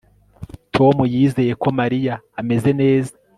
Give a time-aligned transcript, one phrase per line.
[0.75, 3.13] Tom yizeye ko Mariya ameze neza